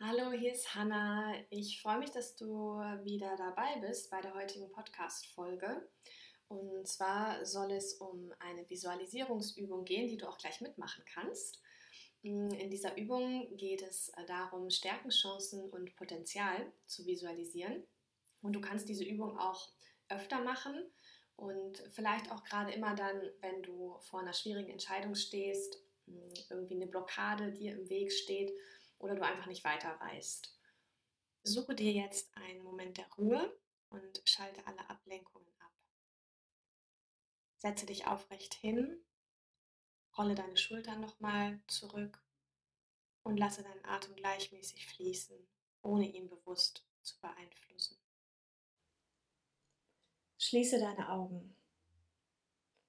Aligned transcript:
Hallo, 0.00 0.30
hier 0.30 0.52
ist 0.52 0.76
Hanna. 0.76 1.34
Ich 1.50 1.82
freue 1.82 1.98
mich, 1.98 2.12
dass 2.12 2.36
du 2.36 2.76
wieder 3.02 3.34
dabei 3.36 3.80
bist 3.80 4.12
bei 4.12 4.20
der 4.20 4.32
heutigen 4.32 4.70
Podcast-Folge. 4.70 5.88
Und 6.46 6.86
zwar 6.86 7.44
soll 7.44 7.72
es 7.72 7.94
um 7.94 8.32
eine 8.38 8.70
Visualisierungsübung 8.70 9.84
gehen, 9.84 10.06
die 10.06 10.16
du 10.16 10.28
auch 10.28 10.38
gleich 10.38 10.60
mitmachen 10.60 11.02
kannst. 11.12 11.60
In 12.22 12.70
dieser 12.70 12.96
Übung 12.96 13.56
geht 13.56 13.82
es 13.82 14.12
darum, 14.28 14.70
Stärken, 14.70 15.10
Chancen 15.10 15.68
und 15.68 15.96
Potenzial 15.96 16.70
zu 16.86 17.04
visualisieren. 17.04 17.82
Und 18.40 18.52
du 18.52 18.60
kannst 18.60 18.88
diese 18.88 19.04
Übung 19.04 19.36
auch 19.36 19.68
öfter 20.08 20.44
machen 20.44 20.80
und 21.34 21.82
vielleicht 21.90 22.30
auch 22.30 22.44
gerade 22.44 22.70
immer 22.70 22.94
dann, 22.94 23.20
wenn 23.40 23.64
du 23.64 23.98
vor 24.02 24.20
einer 24.20 24.32
schwierigen 24.32 24.70
Entscheidung 24.70 25.16
stehst, 25.16 25.76
irgendwie 26.50 26.76
eine 26.76 26.86
Blockade 26.86 27.50
dir 27.50 27.72
im 27.72 27.88
Weg 27.90 28.12
steht 28.12 28.52
oder 28.98 29.14
du 29.14 29.22
einfach 29.22 29.46
nicht 29.46 29.64
weiter 29.64 29.98
weißt. 30.00 30.54
Suche 31.42 31.74
dir 31.74 31.92
jetzt 31.92 32.36
einen 32.36 32.62
Moment 32.62 32.98
der 32.98 33.10
Ruhe 33.12 33.58
und 33.90 34.22
schalte 34.24 34.66
alle 34.66 34.88
Ablenkungen 34.90 35.52
ab. 35.60 35.72
Setze 37.56 37.86
dich 37.86 38.06
aufrecht 38.06 38.54
hin, 38.54 39.04
rolle 40.16 40.34
deine 40.34 40.56
Schultern 40.56 41.00
nochmal 41.00 41.60
zurück 41.66 42.22
und 43.22 43.36
lasse 43.36 43.62
deinen 43.62 43.84
Atem 43.84 44.14
gleichmäßig 44.16 44.86
fließen, 44.86 45.36
ohne 45.82 46.06
ihn 46.06 46.28
bewusst 46.28 46.86
zu 47.02 47.18
beeinflussen. 47.20 47.96
Schließe 50.38 50.78
deine 50.78 51.10
Augen. 51.10 51.56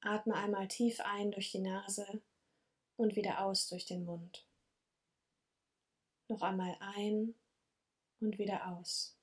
Atme 0.01 0.35
einmal 0.35 0.67
tief 0.67 0.99
ein 1.01 1.31
durch 1.31 1.51
die 1.51 1.59
Nase 1.59 2.21
und 2.95 3.15
wieder 3.15 3.43
aus 3.43 3.67
durch 3.67 3.85
den 3.85 4.05
Mund. 4.05 4.48
Noch 6.29 6.43
einmal 6.43 6.77
ein 6.79 7.33
und 8.21 8.37
wieder 8.37 8.67
aus. 8.67 9.17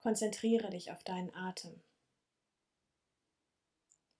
Konzentriere 0.00 0.70
dich 0.70 0.90
auf 0.90 1.04
deinen 1.04 1.32
Atem. 1.34 1.80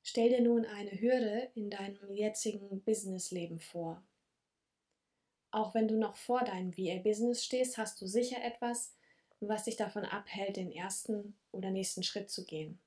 Stell 0.02 0.28
dir 0.28 0.42
nun 0.42 0.66
eine 0.66 1.00
Hürde 1.00 1.50
in 1.54 1.70
deinem 1.70 2.14
jetzigen 2.14 2.82
Businessleben 2.82 3.60
vor. 3.60 4.02
Auch 5.50 5.74
wenn 5.74 5.88
du 5.88 5.96
noch 5.96 6.16
vor 6.16 6.44
deinem 6.44 6.76
VA-Business 6.76 7.42
stehst, 7.44 7.78
hast 7.78 8.00
du 8.00 8.06
sicher 8.06 8.42
etwas, 8.44 8.94
was 9.40 9.64
dich 9.64 9.76
davon 9.76 10.04
abhält, 10.04 10.56
den 10.56 10.70
ersten 10.70 11.34
oder 11.52 11.70
nächsten 11.70 12.02
Schritt 12.02 12.30
zu 12.30 12.44
gehen. 12.44 12.78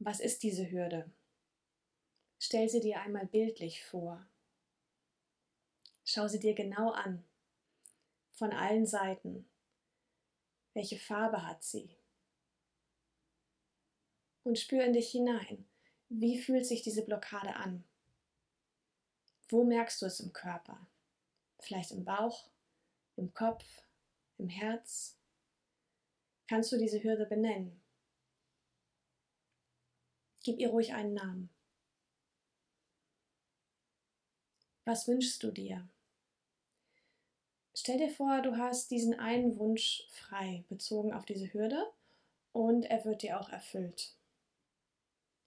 Was 0.00 0.18
ist 0.18 0.42
diese 0.42 0.68
Hürde? 0.70 1.08
Stell 2.40 2.68
sie 2.68 2.80
dir 2.80 3.00
einmal 3.00 3.26
bildlich 3.26 3.84
vor. 3.84 4.26
Schau 6.14 6.28
sie 6.28 6.40
dir 6.40 6.54
genau 6.54 6.90
an, 6.90 7.24
von 8.32 8.52
allen 8.52 8.84
Seiten. 8.84 9.48
Welche 10.74 10.98
Farbe 10.98 11.46
hat 11.46 11.64
sie? 11.64 11.96
Und 14.42 14.58
spür 14.58 14.84
in 14.84 14.92
dich 14.92 15.10
hinein. 15.10 15.66
Wie 16.10 16.38
fühlt 16.38 16.66
sich 16.66 16.82
diese 16.82 17.02
Blockade 17.02 17.56
an? 17.56 17.82
Wo 19.48 19.64
merkst 19.64 20.02
du 20.02 20.06
es 20.06 20.20
im 20.20 20.34
Körper? 20.34 20.86
Vielleicht 21.60 21.92
im 21.92 22.04
Bauch, 22.04 22.50
im 23.16 23.32
Kopf, 23.32 23.64
im 24.36 24.50
Herz? 24.50 25.18
Kannst 26.46 26.72
du 26.72 26.76
diese 26.76 27.02
Hürde 27.02 27.24
benennen? 27.24 27.82
Gib 30.42 30.58
ihr 30.58 30.68
ruhig 30.68 30.92
einen 30.92 31.14
Namen. 31.14 31.48
Was 34.84 35.08
wünschst 35.08 35.42
du 35.42 35.50
dir? 35.50 35.88
Stell 37.84 37.98
dir 37.98 38.10
vor, 38.10 38.42
du 38.42 38.58
hast 38.58 38.92
diesen 38.92 39.18
einen 39.18 39.58
Wunsch 39.58 40.06
frei, 40.08 40.62
bezogen 40.68 41.12
auf 41.12 41.24
diese 41.24 41.52
Hürde, 41.52 41.84
und 42.52 42.84
er 42.84 43.04
wird 43.04 43.22
dir 43.22 43.40
auch 43.40 43.48
erfüllt. 43.48 44.14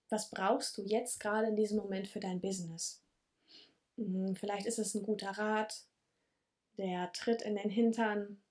Was 0.09 0.29
brauchst 0.31 0.78
du 0.78 0.81
jetzt 0.81 1.22
gerade 1.22 1.47
in 1.47 1.56
diesem 1.56 1.78
Moment 1.78 2.09
für 2.09 2.19
dein 2.19 2.41
Business? 2.41 3.01
Hm, 3.95 4.35
vielleicht 4.35 4.66
ist 4.66 4.79
es 4.79 4.94
ein 4.95 5.03
guter 5.03 5.29
Rat, 5.29 5.85
der 6.75 7.09
Tritt 7.13 7.41
in 7.41 7.56
den 7.56 7.69
Hintern, 7.69 8.41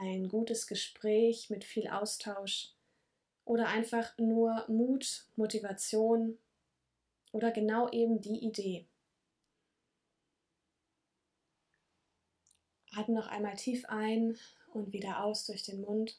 ein 0.00 0.28
gutes 0.28 0.66
Gespräch 0.66 1.50
mit 1.50 1.62
viel 1.62 1.86
Austausch 1.86 2.72
oder 3.44 3.68
einfach 3.68 4.18
nur 4.18 4.64
Mut, 4.66 5.28
Motivation 5.36 6.36
oder 7.30 7.52
genau 7.52 7.88
eben 7.90 8.20
die 8.20 8.44
Idee. 8.44 8.86
Atme 12.94 13.14
noch 13.14 13.28
einmal 13.28 13.56
tief 13.56 13.84
ein 13.86 14.38
und 14.72 14.92
wieder 14.92 15.22
aus 15.24 15.46
durch 15.46 15.62
den 15.62 15.80
Mund. 15.80 16.18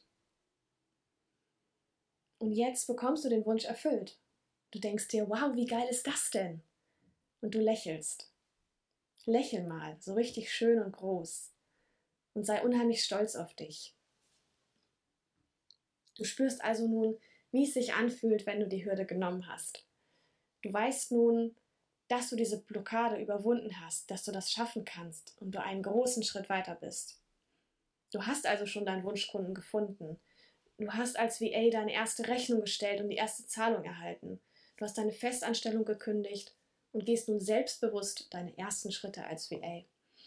Und 2.38 2.52
jetzt 2.52 2.86
bekommst 2.86 3.24
du 3.24 3.28
den 3.28 3.46
Wunsch 3.46 3.64
erfüllt. 3.64 4.18
Du 4.70 4.78
denkst 4.78 5.08
dir, 5.08 5.28
wow, 5.28 5.54
wie 5.54 5.66
geil 5.66 5.86
ist 5.88 6.06
das 6.06 6.30
denn? 6.30 6.62
Und 7.40 7.54
du 7.54 7.60
lächelst. 7.60 8.30
Lächel 9.24 9.66
mal, 9.66 9.96
so 10.00 10.14
richtig 10.14 10.52
schön 10.52 10.82
und 10.82 10.92
groß. 10.92 11.52
Und 12.34 12.44
sei 12.44 12.62
unheimlich 12.62 13.04
stolz 13.04 13.36
auf 13.36 13.54
dich. 13.54 13.94
Du 16.16 16.24
spürst 16.24 16.62
also 16.62 16.86
nun, 16.86 17.18
wie 17.52 17.64
es 17.64 17.74
sich 17.74 17.94
anfühlt, 17.94 18.46
wenn 18.46 18.60
du 18.60 18.68
die 18.68 18.84
Hürde 18.84 19.06
genommen 19.06 19.48
hast. 19.48 19.86
Du 20.62 20.72
weißt 20.72 21.12
nun, 21.12 21.54
dass 22.14 22.30
du 22.30 22.36
diese 22.36 22.60
Blockade 22.60 23.20
überwunden 23.20 23.80
hast, 23.80 24.08
dass 24.08 24.22
du 24.22 24.30
das 24.30 24.52
schaffen 24.52 24.84
kannst 24.84 25.34
und 25.40 25.52
du 25.52 25.60
einen 25.60 25.82
großen 25.82 26.22
Schritt 26.22 26.48
weiter 26.48 26.76
bist. 26.76 27.20
Du 28.12 28.24
hast 28.24 28.46
also 28.46 28.66
schon 28.66 28.86
deinen 28.86 29.02
Wunschkunden 29.02 29.52
gefunden. 29.52 30.20
Du 30.78 30.92
hast 30.92 31.18
als 31.18 31.40
VA 31.40 31.70
deine 31.70 31.92
erste 31.92 32.28
Rechnung 32.28 32.60
gestellt 32.60 33.00
und 33.00 33.08
die 33.08 33.16
erste 33.16 33.46
Zahlung 33.46 33.84
erhalten. 33.84 34.40
Du 34.76 34.84
hast 34.84 34.96
deine 34.96 35.10
Festanstellung 35.10 35.84
gekündigt 35.84 36.54
und 36.92 37.04
gehst 37.04 37.28
nun 37.28 37.40
selbstbewusst 37.40 38.32
deine 38.32 38.56
ersten 38.56 38.92
Schritte 38.92 39.26
als 39.26 39.50
VA. 39.50 39.82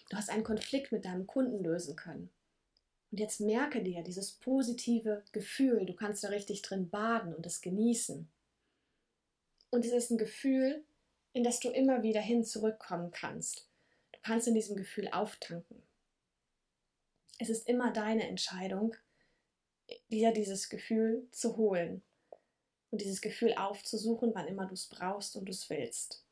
Du 0.09 0.17
hast 0.17 0.29
einen 0.29 0.43
Konflikt 0.43 0.91
mit 0.91 1.05
deinem 1.05 1.25
Kunden 1.25 1.63
lösen 1.63 1.95
können. 1.95 2.29
Und 3.11 3.21
jetzt 3.21 3.39
merke 3.39 3.81
dir 3.81 4.03
dieses 4.03 4.33
positive 4.33 5.23
Gefühl, 5.31 5.85
du 5.85 5.93
kannst 5.93 6.21
da 6.25 6.27
richtig 6.27 6.63
drin 6.63 6.89
baden 6.89 7.33
und 7.33 7.45
es 7.45 7.61
genießen. 7.61 8.29
Und 9.69 9.85
es 9.85 9.93
ist 9.93 10.11
ein 10.11 10.17
Gefühl, 10.17 10.83
in 11.37 11.43
das 11.43 11.59
du 11.59 11.69
immer 11.69 12.01
wieder 12.01 12.19
hin 12.19 12.43
zurückkommen 12.43 13.11
kannst. 13.11 13.69
Du 14.11 14.19
kannst 14.23 14.47
in 14.47 14.55
diesem 14.55 14.75
Gefühl 14.75 15.07
auftanken. 15.09 15.83
Es 17.37 17.49
ist 17.49 17.69
immer 17.69 17.93
deine 17.93 18.27
Entscheidung, 18.27 18.95
dir 20.09 20.31
dieses 20.33 20.67
Gefühl 20.67 21.27
zu 21.31 21.55
holen 21.55 22.01
und 22.89 23.01
dieses 23.01 23.21
Gefühl 23.21 23.53
aufzusuchen, 23.53 24.33
wann 24.33 24.47
immer 24.47 24.65
du 24.65 24.73
es 24.73 24.87
brauchst 24.87 25.35
und 25.35 25.45
du 25.45 25.51
es 25.51 25.69
willst. 25.69 26.25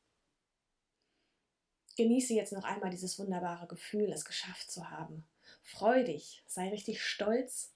Genieße 1.97 2.33
jetzt 2.33 2.51
noch 2.51 2.63
einmal 2.63 2.89
dieses 2.89 3.19
wunderbare 3.19 3.67
Gefühl, 3.67 4.11
es 4.11 4.25
geschafft 4.25 4.71
zu 4.71 4.89
haben. 4.89 5.27
Freu 5.61 6.03
dich, 6.03 6.43
sei 6.47 6.69
richtig 6.69 7.03
stolz 7.03 7.75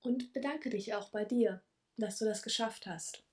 und 0.00 0.32
bedanke 0.32 0.70
dich 0.70 0.94
auch 0.94 1.10
bei 1.10 1.24
dir, 1.24 1.60
dass 1.96 2.18
du 2.18 2.24
das 2.24 2.44
geschafft 2.44 2.86
hast, 2.86 3.24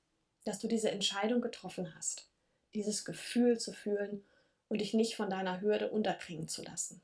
dass 0.45 0.57
du 0.57 0.67
diese 0.67 0.89
Entscheidung 0.89 1.41
getroffen 1.41 1.93
hast 1.95 2.31
dieses 2.77 3.05
Gefühl 3.05 3.59
zu 3.59 3.73
fühlen 3.73 4.23
und 4.69 4.79
dich 4.79 4.93
nicht 4.93 5.15
von 5.15 5.29
deiner 5.29 5.61
Hürde 5.61 5.89
unterkriegen 5.89 6.47
zu 6.47 6.63
lassen. 6.63 7.01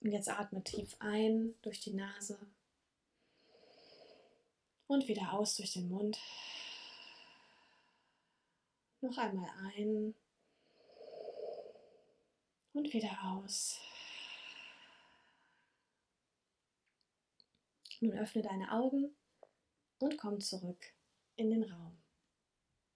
Und 0.00 0.12
jetzt 0.12 0.28
atme 0.28 0.62
tief 0.62 0.96
ein 1.00 1.54
durch 1.62 1.80
die 1.80 1.92
Nase 1.92 2.38
und 4.86 5.08
wieder 5.08 5.32
aus 5.32 5.56
durch 5.56 5.72
den 5.72 5.88
Mund. 5.88 6.18
Noch 9.00 9.18
einmal 9.18 9.50
ein 9.74 10.14
und 12.72 12.92
wieder 12.92 13.18
aus. 13.24 13.80
Nun 18.00 18.16
öffne 18.16 18.42
deine 18.42 18.72
Augen 18.72 19.14
und 19.98 20.16
komm 20.16 20.40
zurück 20.40 20.92
in 21.36 21.50
den 21.50 21.64
Raum. 21.64 21.99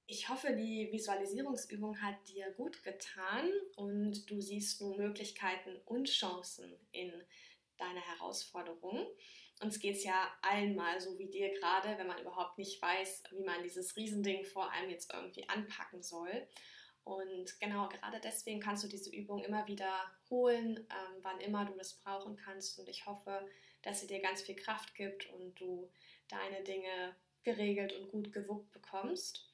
Ich 0.06 0.28
hoffe, 0.28 0.52
die 0.52 0.90
Visualisierungsübung 0.92 2.02
hat 2.02 2.16
dir 2.28 2.50
gut 2.52 2.82
getan 2.82 3.48
und 3.76 4.30
du 4.30 4.38
siehst 4.38 4.82
nun 4.82 4.98
Möglichkeiten 4.98 5.80
und 5.86 6.10
Chancen 6.10 6.76
in 6.92 7.10
deiner 7.78 8.02
Herausforderung. 8.02 9.06
Uns 9.62 9.78
geht 9.78 9.96
es 9.96 10.04
ja 10.04 10.30
allen 10.42 10.74
mal 10.74 11.00
so 11.00 11.18
wie 11.18 11.30
dir 11.30 11.50
gerade, 11.58 11.96
wenn 11.96 12.06
man 12.06 12.20
überhaupt 12.20 12.58
nicht 12.58 12.82
weiß, 12.82 13.22
wie 13.30 13.44
man 13.44 13.62
dieses 13.62 13.96
Riesending 13.96 14.44
vor 14.44 14.70
allem 14.72 14.90
jetzt 14.90 15.10
irgendwie 15.10 15.48
anpacken 15.48 16.02
soll. 16.02 16.48
Und 17.04 17.58
genau, 17.60 17.88
gerade 17.88 18.20
deswegen 18.22 18.60
kannst 18.60 18.84
du 18.84 18.88
diese 18.88 19.10
Übung 19.10 19.42
immer 19.42 19.66
wieder 19.66 20.10
holen, 20.28 20.76
ähm, 20.78 21.18
wann 21.22 21.40
immer 21.40 21.64
du 21.64 21.74
das 21.78 21.94
brauchen 21.94 22.36
kannst. 22.36 22.78
Und 22.78 22.90
ich 22.90 23.06
hoffe, 23.06 23.46
dass 23.80 24.00
sie 24.00 24.06
dir 24.06 24.20
ganz 24.20 24.42
viel 24.42 24.56
Kraft 24.56 24.94
gibt 24.94 25.30
und 25.32 25.58
du 25.58 25.90
deine 26.28 26.62
Dinge 26.62 27.16
geregelt 27.42 27.94
und 27.94 28.10
gut 28.10 28.32
gewuppt 28.32 28.70
bekommst. 28.72 29.53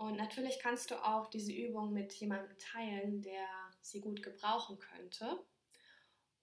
Und 0.00 0.16
natürlich 0.16 0.58
kannst 0.60 0.90
du 0.90 0.94
auch 0.94 1.26
diese 1.26 1.52
Übung 1.52 1.92
mit 1.92 2.14
jemandem 2.14 2.56
teilen, 2.56 3.20
der 3.20 3.46
sie 3.82 4.00
gut 4.00 4.22
gebrauchen 4.22 4.78
könnte. 4.78 5.44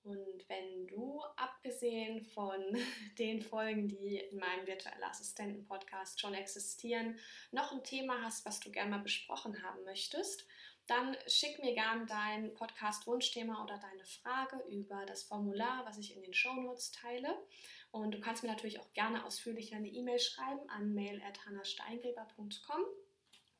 Und 0.03 0.47
wenn 0.47 0.85
du, 0.85 1.23
abgesehen 1.37 2.21
von 2.21 2.61
den 3.17 3.41
Folgen, 3.41 3.87
die 3.87 4.17
in 4.17 4.37
meinem 4.37 4.67
virtuellen 4.67 5.03
Assistenten-Podcast 5.03 6.21
schon 6.21 6.35
existieren, 6.35 7.17
noch 7.51 7.71
ein 7.71 7.83
Thema 7.83 8.21
hast, 8.21 8.45
was 8.45 8.59
du 8.59 8.69
gerne 8.69 8.91
mal 8.91 9.01
besprochen 9.01 9.63
haben 9.63 9.83
möchtest, 9.85 10.45
dann 10.85 11.17
schick 11.25 11.57
mir 11.57 11.73
gern 11.73 12.05
dein 12.05 12.53
Podcast-Wunschthema 12.53 13.63
oder 13.63 13.79
deine 13.79 14.05
Frage 14.05 14.63
über 14.69 15.03
das 15.07 15.23
Formular, 15.23 15.83
was 15.83 15.97
ich 15.97 16.15
in 16.15 16.21
den 16.21 16.35
Shownotes 16.35 16.91
teile. 16.91 17.35
Und 17.89 18.11
du 18.11 18.19
kannst 18.19 18.43
mir 18.43 18.49
natürlich 18.49 18.79
auch 18.79 18.93
gerne 18.93 19.25
ausführlich 19.25 19.73
eine 19.73 19.87
E-Mail 19.87 20.19
schreiben 20.19 20.69
an 20.69 20.93
mail.hannahsteingräber.com 20.93 22.85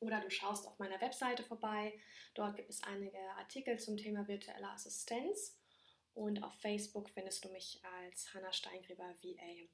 oder 0.00 0.20
du 0.20 0.30
schaust 0.30 0.66
auf 0.66 0.78
meiner 0.78 1.00
Webseite 1.00 1.42
vorbei. 1.42 1.92
Dort 2.34 2.56
gibt 2.56 2.70
es 2.70 2.82
einige 2.82 3.18
Artikel 3.36 3.78
zum 3.78 3.96
Thema 3.96 4.26
virtuelle 4.28 4.68
Assistenz. 4.70 5.56
Und 6.14 6.42
auf 6.42 6.54
Facebook 6.60 7.08
findest 7.10 7.44
du 7.44 7.48
mich 7.50 7.80
als 8.00 8.34
Hannah 8.34 8.52
Steingräber 8.52 9.14
VA. 9.22 9.68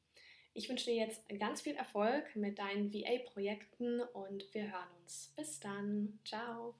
Ich 0.52 0.68
wünsche 0.68 0.86
dir 0.86 0.94
jetzt 0.94 1.26
ganz 1.40 1.62
viel 1.62 1.74
Erfolg 1.74 2.36
mit 2.36 2.58
deinen 2.58 2.92
VA-Projekten 2.92 4.00
und 4.00 4.52
wir 4.54 4.70
hören 4.70 4.90
uns. 5.02 5.32
Bis 5.36 5.58
dann. 5.58 6.20
Ciao. 6.24 6.74